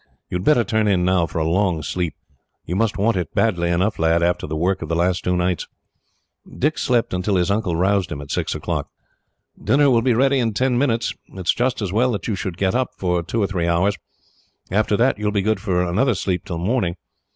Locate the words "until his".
7.13-7.51